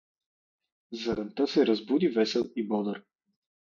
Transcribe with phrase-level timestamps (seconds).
[1.01, 3.03] Заранта се разбуди весел и бодър.